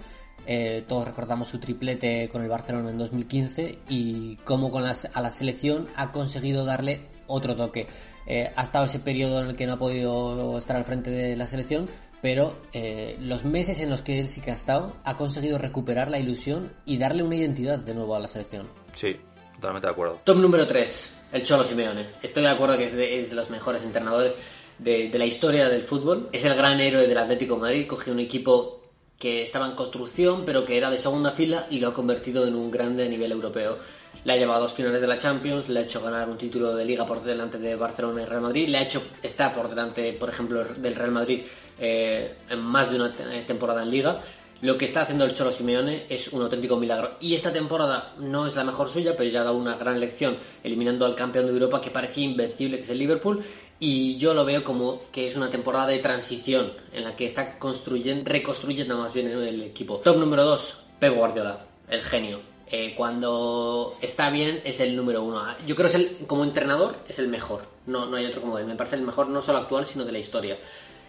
Eh, 0.47 0.85
todos 0.87 1.07
recordamos 1.07 1.49
su 1.49 1.59
triplete 1.59 2.29
con 2.29 2.43
el 2.43 2.49
Barcelona 2.49 2.91
en 2.91 2.99
2015 2.99 3.81
y 3.89 4.37
cómo 4.45 4.71
con 4.71 4.85
las, 4.85 5.09
a 5.13 5.21
la 5.21 5.31
selección 5.31 5.89
ha 5.97 6.13
conseguido 6.13 6.65
darle 6.65 7.09
otro 7.27 7.57
toque. 7.57 7.87
Eh, 8.27 8.53
ha 8.55 8.63
estado 8.63 8.85
ese 8.85 8.99
periodo 8.99 9.41
en 9.41 9.49
el 9.49 9.57
que 9.57 9.67
no 9.67 9.75
ha 9.75 9.79
podido 9.79 10.59
estar 10.59 10.77
al 10.77 10.85
frente 10.85 11.11
de 11.11 11.37
la 11.37 11.47
selección, 11.47 11.89
pero 12.23 12.57
eh, 12.73 13.17
los 13.21 13.45
meses 13.45 13.81
en 13.81 13.91
los 13.91 14.03
que 14.03 14.21
él 14.21 14.29
sí 14.29 14.41
que 14.41 14.51
ha 14.51 14.55
estado 14.55 14.97
ha 15.05 15.17
conseguido 15.17 15.59
recuperar 15.59 16.11
la 16.11 16.19
ilusión 16.19 16.73
y 16.85 16.99
darle 16.99 17.23
una 17.23 17.37
identidad 17.37 17.79
de 17.79 17.95
nuevo 17.95 18.15
a 18.15 18.21
la 18.21 18.29
selección. 18.29 18.69
Sí, 18.95 19.17
totalmente 19.57 19.87
de 19.87 19.93
acuerdo. 19.93 20.21
Top 20.25 20.37
número 20.37 20.67
3, 20.67 21.13
el 21.33 21.43
Cholo 21.43 21.65
Simeone. 21.65 22.07
Estoy 22.23 22.45
de 22.45 22.49
acuerdo 22.49 22.79
que 22.79 22.85
es 22.85 22.97
de, 22.97 23.21
es 23.21 23.31
de 23.31 23.37
los 23.37 23.51
mejores 23.51 23.83
entrenadores 23.83 24.35
de, 24.79 25.09
de, 25.09 25.19
la 25.19 25.27
historia 25.27 25.69
del 25.69 25.83
fútbol. 25.83 26.29
Es 26.33 26.45
el 26.45 26.55
gran 26.55 26.81
héroe 26.81 27.07
del 27.07 27.19
Atlético 27.19 27.55
de 27.55 27.61
Madrid. 27.61 27.87
Cogió 27.87 28.13
un 28.13 28.21
equipo 28.21 28.87
que 29.19 29.43
estaba 29.43 29.67
en 29.67 29.73
construcción, 29.73 30.45
pero 30.45 30.65
que 30.65 30.77
era 30.77 30.91
de 30.91 30.99
segunda 30.99 31.33
fila 31.33 31.67
y 31.71 31.79
lo 31.79 31.89
ha 31.89 31.95
convertido 31.95 32.47
en 32.47 32.55
un 32.55 32.71
grande 32.71 33.07
a 33.07 33.09
nivel 33.09 33.33
europeo. 33.33 33.79
Le 34.25 34.33
ha 34.33 34.37
llevado 34.37 34.59
a 34.59 34.63
dos 34.63 34.73
finales 34.73 35.01
de 35.01 35.07
la 35.07 35.17
Champions, 35.17 35.69
le 35.69 35.81
ha 35.81 35.83
hecho 35.83 36.03
ganar 36.03 36.29
un 36.29 36.37
título 36.37 36.75
de 36.75 36.85
liga 36.85 37.07
por 37.07 37.23
delante 37.23 37.59
de 37.59 37.77
Barcelona 37.77 38.23
y 38.23 38.25
Real 38.25 38.43
Madrid, 38.43 38.69
le 38.69 38.79
ha 38.79 38.83
hecho 38.83 39.03
estar 39.23 39.55
por 39.55 39.69
delante, 39.69 40.13
por 40.15 40.29
ejemplo, 40.29 40.65
del 40.65 40.95
Real 40.95 41.13
Madrid 41.13 41.45
eh, 41.79 42.35
en 42.51 42.59
más 42.61 42.91
de 42.91 42.97
una 42.97 43.13
temporada 43.47 43.83
en 43.83 43.91
liga. 43.91 44.21
Lo 44.63 44.79
que 44.79 44.87
está 44.87 45.03
haciendo 45.03 45.27
el 45.27 45.35
Cholo 45.35 45.53
Simeone 45.53 46.07
es 46.09 46.29
un 46.29 46.41
auténtico 46.41 46.77
milagro. 46.79 47.17
Y 47.21 47.35
esta 47.35 47.53
temporada 47.53 48.15
no 48.19 48.47
es 48.47 48.57
la 48.57 48.65
mejor 48.65 48.89
suya, 48.89 49.15
pero 49.17 49.29
ya 49.29 49.43
ha 49.43 49.45
dado 49.45 49.57
una 49.59 49.77
gran 49.77 50.01
lección, 50.01 50.39
eliminando 50.65 51.05
al 51.05 51.15
campeón 51.15 51.47
de 51.47 51.53
Europa 51.53 51.81
que 51.81 51.91
parecía 51.91 52.25
invencible, 52.25 52.79
que 52.79 52.85
es 52.85 52.91
el 52.91 52.99
Liverpool. 52.99 53.45
Y 53.79 54.17
yo 54.17 54.33
lo 54.33 54.47
veo 54.47 54.65
como 54.65 55.03
que 55.13 55.27
es 55.27 55.37
una 55.37 55.51
temporada 55.51 55.89
de 55.89 55.99
transición 55.99 56.73
en 56.95 57.05
la 57.05 57.15
que 57.15 57.27
está 57.27 57.59
construyendo, 57.59 58.31
reconstruyendo 58.31 58.97
más 58.97 59.13
bien 59.13 59.29
el 59.29 59.63
equipo. 59.63 59.99
Top 59.99 60.17
número 60.17 60.45
2, 60.45 60.79
Pep 61.01 61.15
Guardiola, 61.15 61.67
el 61.91 62.03
genio. 62.03 62.41
Eh, 62.69 62.95
cuando 62.97 63.97
está 64.01 64.31
bien 64.31 64.63
es 64.65 64.81
el 64.81 64.97
número 64.97 65.23
uno. 65.23 65.45
Yo 65.67 65.77
creo 65.77 65.91
que 65.91 66.25
como 66.27 66.45
entrenador 66.45 66.97
es 67.07 67.19
el 67.19 67.29
mejor. 67.29 67.63
No, 67.87 68.07
no 68.07 68.17
hay 68.17 68.25
otro 68.25 68.41
como 68.41 68.59
él. 68.59 68.65
Me 68.65 68.75
parece 68.75 68.97
el 68.97 69.03
mejor 69.03 69.29
no 69.29 69.43
solo 69.43 69.59
actual, 69.59 69.85
sino 69.85 70.05
de 70.05 70.13
la 70.13 70.19
historia. 70.19 70.59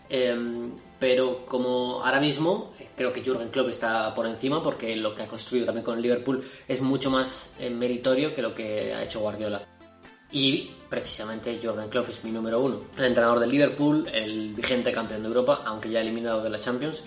Eh, 0.09 0.35
pero 0.99 1.45
como 1.45 2.03
ahora 2.03 2.19
mismo 2.19 2.71
creo 2.95 3.13
que 3.13 3.21
Jürgen 3.21 3.49
Klopp 3.49 3.69
está 3.69 4.13
por 4.13 4.25
encima 4.25 4.63
porque 4.63 4.95
lo 4.95 5.13
que 5.13 5.23
ha 5.23 5.27
construido 5.27 5.65
también 5.65 5.85
con 5.85 6.01
Liverpool 6.01 6.43
es 6.67 6.81
mucho 6.81 7.11
más 7.11 7.49
eh, 7.59 7.69
meritorio 7.69 8.33
que 8.33 8.41
lo 8.41 8.53
que 8.53 8.93
ha 8.93 9.03
hecho 9.03 9.19
Guardiola. 9.19 9.61
Y 10.31 10.71
precisamente 10.89 11.57
Jürgen 11.61 11.89
Klopp 11.89 12.09
es 12.09 12.23
mi 12.23 12.31
número 12.31 12.59
uno. 12.59 12.81
El 12.97 13.05
entrenador 13.05 13.39
del 13.39 13.49
Liverpool, 13.49 14.07
el 14.11 14.53
vigente 14.53 14.91
campeón 14.91 15.21
de 15.21 15.27
Europa, 15.29 15.63
aunque 15.65 15.89
ya 15.89 16.01
eliminado 16.01 16.43
de 16.43 16.49
la 16.49 16.59
Champions, 16.59 17.01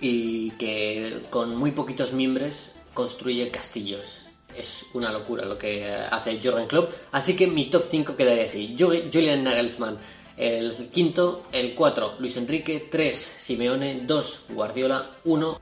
y 0.00 0.50
que 0.52 1.22
con 1.28 1.56
muy 1.56 1.72
poquitos 1.72 2.12
miembros 2.12 2.72
construye 2.94 3.50
castillos. 3.50 4.20
Es 4.56 4.84
una 4.94 5.10
locura 5.10 5.44
lo 5.44 5.58
que 5.58 5.86
hace 5.86 6.38
Jürgen 6.40 6.66
Klopp. 6.66 6.92
Así 7.12 7.34
que 7.34 7.46
mi 7.46 7.70
top 7.70 7.84
5 7.90 8.16
quedaría 8.16 8.44
así. 8.44 8.76
Julian 8.78 9.44
Nagelsmann, 9.44 9.98
el 10.36 10.90
quinto, 10.92 11.44
el 11.52 11.74
4, 11.74 12.16
Luis 12.18 12.36
Enrique, 12.36 12.88
3, 12.90 13.16
Simeone, 13.16 14.00
2, 14.06 14.46
Guardiola, 14.50 15.10
1, 15.24 15.60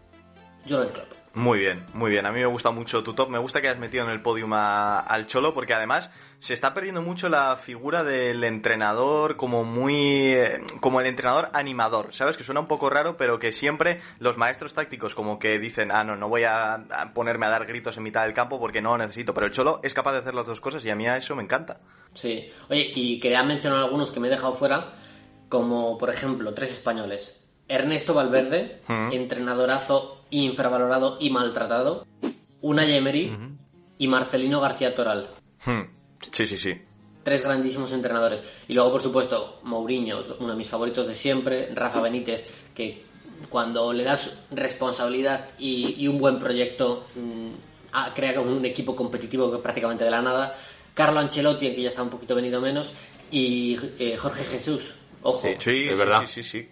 Jürgen 0.67 0.89
Klopp. 0.93 1.20
Muy 1.33 1.61
bien, 1.61 1.87
muy 1.95 2.11
bien. 2.11 2.27
A 2.27 2.33
mí 2.33 2.41
me 2.41 2.47
gusta 2.47 2.73
mucho 2.73 3.05
tu 3.05 3.15
top. 3.15 3.29
Me 3.29 3.39
gusta 3.39 3.61
que 3.61 3.69
hayas 3.69 3.79
metido 3.79 4.05
en 4.05 4.11
el 4.11 4.21
podium 4.21 4.53
a, 4.53 4.99
al 4.99 5.29
Cholo 5.29 5.55
porque 5.55 5.75
además 5.75 6.11
se 6.41 6.55
está 6.55 6.75
perdiendo 6.75 7.03
mucho 7.03 7.29
la 7.29 7.57
figura 7.57 8.03
del 8.03 8.43
entrenador 8.43 9.37
como 9.37 9.63
muy... 9.63 10.35
como 10.81 11.01
el 11.01 11.07
entrenador 11.07 11.49
animador. 11.53 12.13
¿Sabes? 12.13 12.37
Que 12.37 12.43
suena 12.43 12.61
un 12.61 12.67
poco 12.67 12.91
raro, 12.91 13.17
pero 13.17 13.39
que 13.39 13.53
siempre 13.53 14.01
los 14.19 14.39
maestros 14.39 14.75
tácticos 14.75 15.15
como 15.15 15.39
que 15.39 15.61
dicen, 15.61 15.93
ah, 15.93 16.03
no, 16.03 16.17
no 16.17 16.29
voy 16.29 16.43
a, 16.43 16.85
ponerme 17.15 17.47
a 17.47 17.51
dar 17.51 17.65
gritos 17.65 17.97
en 17.97 18.03
mitad 18.03 18.25
del 18.25 18.35
campo 18.35 18.59
porque 18.59 18.83
no 18.83 18.97
lo 18.97 19.05
necesito. 19.05 19.33
Pero 19.33 19.47
el 19.47 19.53
Cholo 19.53 19.79
es 19.85 19.95
capaz 19.95 20.13
de 20.13 20.19
hacer 20.19 20.35
las 20.35 20.47
dos 20.47 20.61
cosas 20.61 20.85
y 20.85 20.91
a 20.91 20.97
mí 20.97 21.07
a 21.07 21.17
eso 21.17 21.37
me 21.37 21.45
encanta. 21.45 21.79
Sí. 22.13 22.51
Oye, 22.69 22.91
y 22.93 23.21
quería 23.21 23.45
mencionar 23.45 23.79
algunos 23.79 24.11
que 24.11 24.19
me 24.19 24.27
he 24.27 24.31
dejado 24.31 24.55
fuera, 24.55 24.95
como 25.49 25.97
por 25.97 26.11
ejemplo 26.11 26.53
tres 26.55 26.73
españoles. 26.73 27.37
Ernesto 27.69 28.15
Valverde, 28.15 28.81
entrenadorazo 29.13 30.20
infravalorado 30.31 31.17
y 31.21 31.31
maltratado. 31.31 32.07
Unai 32.63 32.93
Emery 32.95 33.33
y 33.99 34.09
Marcelino 34.09 34.61
García 34.61 34.95
Toral. 34.95 35.29
Hmm. 35.65 35.83
Sí, 36.33 36.47
sí, 36.47 36.59
sí. 36.59 36.75
Tres 37.23 37.43
grandísimos 37.43 37.93
entrenadores. 37.93 38.41
Y 38.69 38.75
luego, 38.75 38.93
por 38.93 39.03
supuesto, 39.03 39.61
Mourinho, 39.65 40.23
uno 40.39 40.51
de 40.53 40.57
mis 40.57 40.69
favoritos 40.69 41.07
de 41.07 41.15
siempre. 41.15 41.75
Rafa 41.75 42.01
Benítez, 42.01 42.45
que 42.75 43.03
cuando 43.49 43.93
le 43.93 44.05
das 44.05 44.31
responsabilidad 44.51 45.51
y, 45.59 45.95
y 45.99 46.09
un 46.09 46.19
buen 46.19 46.39
proyecto, 46.39 47.07
mm, 47.15 47.51
ah, 47.93 48.13
crea 48.15 48.35
como 48.35 48.55
un 48.57 48.65
equipo 48.65 48.95
competitivo 48.97 49.51
que 49.51 49.59
prácticamente 49.59 50.05
de 50.05 50.11
la 50.11 50.23
nada. 50.23 50.55
Carlo 50.95 51.21
Ancelotti, 51.21 51.75
que 51.75 51.83
ya 51.83 51.89
está 51.89 52.03
un 52.03 52.11
poquito 52.11 52.35
venido 52.35 52.61
menos. 52.61 52.93
Y 53.31 53.77
eh, 53.99 54.17
Jorge 54.17 54.45
Jesús. 54.45 54.95
Ojo. 55.23 55.41
Sí. 55.41 55.55
Sí, 55.59 55.71
Es 55.85 55.89
sí, 55.93 55.95
verdad. 56.05 56.21
sí, 56.27 56.43
sí, 56.43 56.43
sí. 56.43 56.69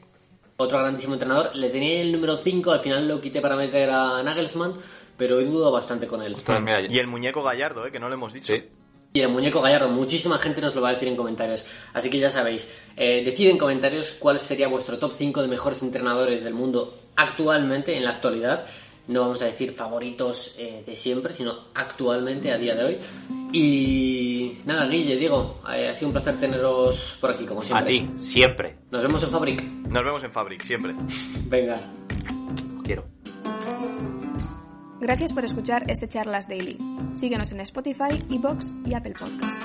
Otro 0.60 0.80
grandísimo 0.80 1.12
entrenador. 1.12 1.54
Le 1.54 1.70
tenía 1.70 2.00
el 2.00 2.10
número 2.10 2.36
5, 2.36 2.72
al 2.72 2.80
final 2.80 3.06
lo 3.06 3.20
quité 3.20 3.40
para 3.40 3.54
meter 3.54 3.88
a 3.90 4.20
Nagelsmann, 4.24 4.74
pero 5.16 5.38
he 5.38 5.44
dudado 5.44 5.70
bastante 5.70 6.08
con 6.08 6.20
él. 6.20 6.34
Ostras, 6.34 6.60
mira, 6.60 6.80
Y 6.80 6.98
el 6.98 7.06
muñeco 7.06 7.44
Gallardo, 7.44 7.86
¿eh? 7.86 7.92
que 7.92 8.00
no 8.00 8.08
lo 8.08 8.14
hemos 8.14 8.32
dicho. 8.32 8.52
Sí. 8.54 8.64
Y 9.12 9.20
el 9.20 9.28
muñeco 9.28 9.62
Gallardo, 9.62 9.88
muchísima 9.88 10.36
gente 10.38 10.60
nos 10.60 10.74
lo 10.74 10.80
va 10.82 10.88
a 10.88 10.94
decir 10.94 11.06
en 11.06 11.14
comentarios. 11.14 11.62
Así 11.94 12.10
que 12.10 12.18
ya 12.18 12.28
sabéis, 12.28 12.66
eh, 12.96 13.22
decid 13.24 13.50
en 13.50 13.56
comentarios 13.56 14.16
cuál 14.18 14.40
sería 14.40 14.66
vuestro 14.66 14.98
top 14.98 15.12
5 15.16 15.42
de 15.42 15.46
mejores 15.48 15.80
entrenadores 15.80 16.42
del 16.42 16.54
mundo 16.54 16.98
actualmente, 17.14 17.96
en 17.96 18.04
la 18.04 18.10
actualidad. 18.10 18.66
No 19.06 19.20
vamos 19.20 19.40
a 19.40 19.44
decir 19.46 19.72
favoritos 19.74 20.56
eh, 20.58 20.82
de 20.84 20.96
siempre, 20.96 21.34
sino 21.34 21.54
actualmente, 21.72 22.50
a 22.52 22.58
día 22.58 22.74
de 22.74 22.84
hoy. 22.84 22.98
Y 23.52 24.58
nada, 24.66 24.86
Guille, 24.88 25.16
Diego, 25.16 25.60
eh, 25.72 25.88
ha 25.88 25.94
sido 25.94 26.08
un 26.08 26.12
placer 26.14 26.38
teneros 26.38 27.16
por 27.20 27.30
aquí, 27.30 27.46
como 27.46 27.60
A 27.60 27.64
siempre. 27.64 27.92
ti, 27.92 28.08
siempre. 28.18 28.76
Nos 28.90 29.02
vemos 29.04 29.22
en 29.22 29.30
Fabric. 29.30 29.77
Nos 29.90 30.04
vemos 30.04 30.22
en 30.24 30.30
Fabric, 30.30 30.62
siempre. 30.62 30.94
Venga. 31.46 31.80
Quiero. 32.84 33.04
Gracias 35.00 35.32
por 35.32 35.44
escuchar 35.44 35.90
este 35.90 36.08
Charlas 36.08 36.48
Daily. 36.48 36.78
Síguenos 37.14 37.52
en 37.52 37.60
Spotify, 37.60 38.22
Evox 38.30 38.74
y 38.84 38.94
Apple 38.94 39.14
Podcast. 39.18 39.62